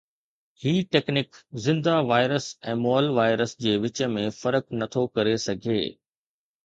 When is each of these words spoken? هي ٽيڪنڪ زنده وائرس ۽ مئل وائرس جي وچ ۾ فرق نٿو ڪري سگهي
هي 0.67 0.71
ٽيڪنڪ 0.95 1.37
زنده 1.65 1.93
وائرس 2.13 2.47
۽ 2.73 2.75
مئل 2.85 3.11
وائرس 3.21 3.55
جي 3.67 3.77
وچ 3.87 4.03
۾ 4.17 4.27
فرق 4.39 4.75
نٿو 4.81 5.05
ڪري 5.19 5.37
سگهي 5.49 5.81